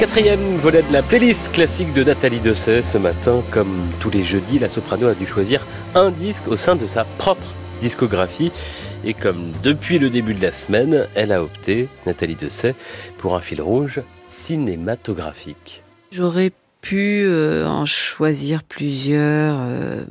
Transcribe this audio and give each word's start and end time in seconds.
Quatrième 0.00 0.56
volet 0.56 0.82
de 0.82 0.94
la 0.94 1.02
playlist 1.02 1.52
classique 1.52 1.92
de 1.92 2.02
Nathalie 2.02 2.40
Dessay. 2.40 2.82
Ce 2.82 2.96
matin, 2.96 3.42
comme 3.50 3.86
tous 4.00 4.08
les 4.08 4.24
jeudis, 4.24 4.58
la 4.58 4.70
soprano 4.70 5.08
a 5.08 5.14
dû 5.14 5.26
choisir 5.26 5.66
un 5.94 6.10
disque 6.10 6.48
au 6.48 6.56
sein 6.56 6.74
de 6.74 6.86
sa 6.86 7.04
propre 7.04 7.46
discographie. 7.82 8.50
Et 9.04 9.12
comme 9.12 9.52
depuis 9.62 9.98
le 9.98 10.08
début 10.08 10.32
de 10.32 10.40
la 10.40 10.52
semaine, 10.52 11.06
elle 11.14 11.32
a 11.32 11.42
opté, 11.42 11.86
Nathalie 12.06 12.34
Dessay, 12.34 12.74
pour 13.18 13.36
un 13.36 13.42
fil 13.42 13.60
rouge 13.60 14.00
cinématographique. 14.26 15.82
J'aurais 16.10 16.52
pu 16.80 17.24
euh, 17.26 17.66
en 17.66 17.84
choisir 17.84 18.62
plusieurs. 18.62 19.58
Euh, 19.60 20.04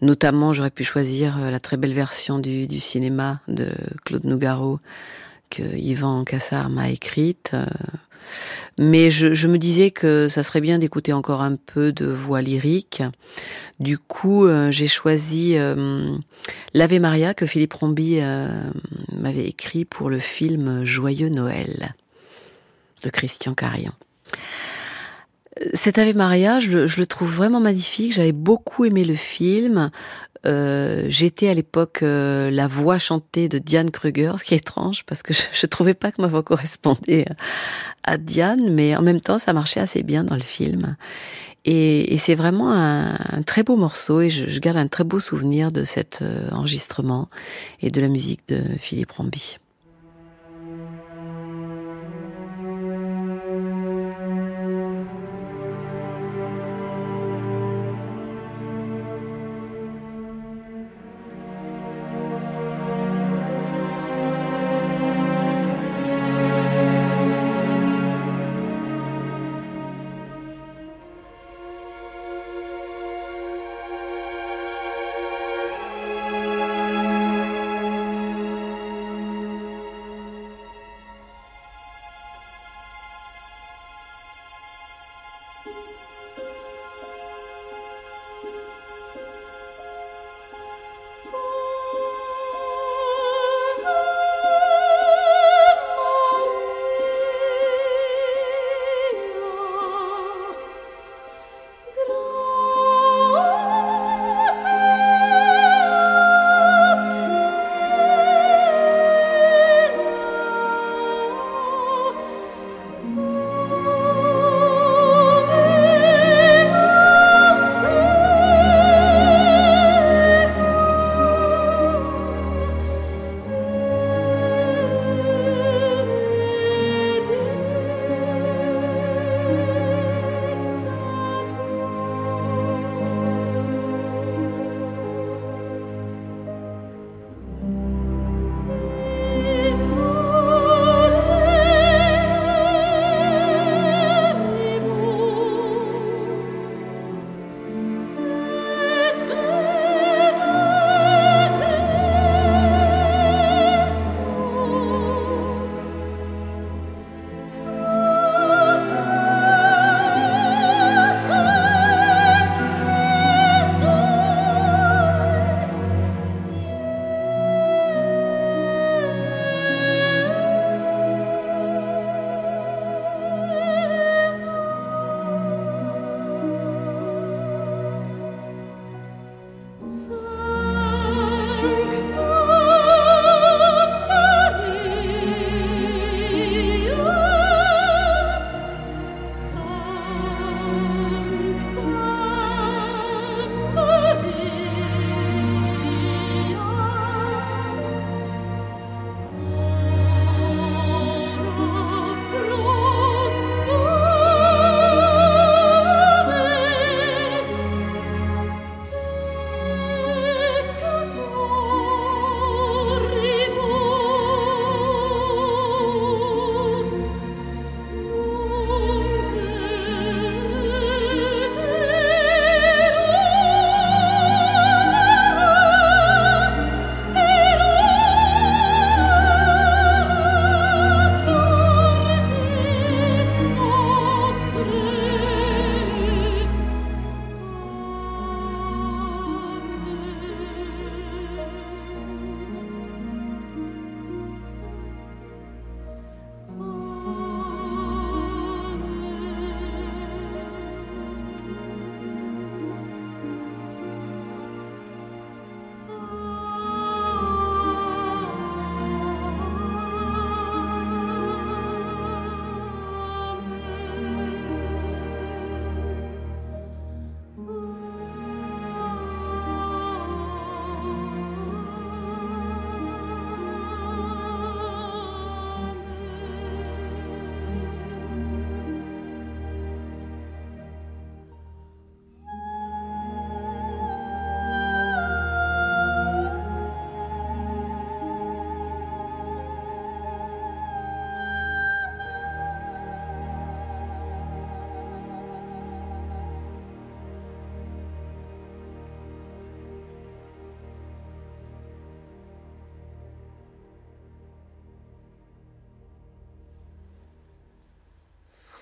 notamment, 0.00 0.54
j'aurais 0.54 0.70
pu 0.70 0.82
choisir 0.82 1.36
euh, 1.42 1.50
la 1.50 1.60
très 1.60 1.76
belle 1.76 1.92
version 1.92 2.38
du, 2.38 2.80
cinéma 2.80 3.40
de 3.48 3.68
Claude 4.06 4.24
Nougaro 4.24 4.80
que 5.50 5.62
Yvan 5.76 6.24
Cassard 6.24 6.70
m'a 6.70 6.88
écrite. 6.88 7.54
Mais 8.78 9.10
je, 9.10 9.46
me 9.46 9.58
disais 9.58 9.90
que 9.90 10.28
ça 10.28 10.42
serait 10.42 10.60
bien 10.60 10.78
d'écouter 10.78 11.12
encore 11.12 11.42
un 11.42 11.56
peu 11.56 11.92
de 11.92 12.06
voix 12.06 12.42
lyrique. 12.42 13.02
Du 13.78 13.98
coup, 13.98 14.46
euh, 14.46 14.70
j'ai 14.70 14.88
choisi 14.88 15.56
euh, 15.56 16.16
l'Ave 16.72 16.98
Maria 17.00 17.34
que 17.34 17.46
Philippe 17.46 17.74
Rombi 17.74 18.18
euh, 18.20 18.48
m'avait 19.12 19.46
écrit 19.46 19.84
pour 19.84 20.10
le 20.10 20.18
film 20.18 20.84
Joyeux 20.84 21.28
Noël 21.28 21.94
de 23.04 23.10
Christian 23.10 23.54
Carion. 23.54 23.92
Cet 25.72 25.98
Ave 25.98 26.16
Maria, 26.16 26.58
je, 26.60 26.86
je 26.86 27.00
le 27.00 27.06
trouve 27.06 27.32
vraiment 27.32 27.60
magnifique. 27.60 28.12
J'avais 28.12 28.32
beaucoup 28.32 28.84
aimé 28.84 29.04
le 29.04 29.14
film. 29.14 29.90
Euh, 30.46 31.04
j'étais 31.08 31.48
à 31.48 31.54
l'époque 31.54 32.02
euh, 32.02 32.50
la 32.50 32.66
voix 32.66 32.98
chantée 32.98 33.48
de 33.48 33.58
Diane 33.58 33.90
Kruger, 33.90 34.32
ce 34.38 34.44
qui 34.44 34.54
est 34.54 34.58
étrange 34.58 35.04
parce 35.04 35.22
que 35.22 35.32
je, 35.32 35.42
je 35.52 35.66
trouvais 35.66 35.94
pas 35.94 36.12
que 36.12 36.20
ma 36.20 36.28
voix 36.28 36.42
correspondait 36.42 37.24
à 38.02 38.18
Diane, 38.18 38.70
mais 38.74 38.94
en 38.94 39.02
même 39.02 39.20
temps 39.20 39.38
ça 39.38 39.52
marchait 39.52 39.80
assez 39.80 40.02
bien 40.02 40.22
dans 40.22 40.34
le 40.34 40.42
film. 40.42 40.96
Et, 41.64 42.12
et 42.12 42.18
c'est 42.18 42.34
vraiment 42.34 42.72
un, 42.72 43.14
un, 43.14 43.42
très 43.42 43.62
beau 43.62 43.76
morceau 43.76 44.20
et 44.20 44.28
je, 44.28 44.50
je 44.50 44.58
garde 44.60 44.76
un 44.76 44.86
très 44.86 45.04
beau 45.04 45.18
souvenir 45.18 45.72
de 45.72 45.84
cet 45.84 46.20
euh, 46.20 46.50
enregistrement 46.50 47.30
et 47.80 47.90
de 47.90 48.00
la 48.02 48.08
musique 48.08 48.46
de 48.48 48.60
Philippe 48.78 49.12
Ramby. 49.12 49.56